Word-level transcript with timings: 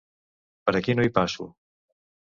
Per 0.69 0.73
aquí 0.79 0.95
no 0.99 1.05
hi 1.07 1.13
passo! 1.19 1.49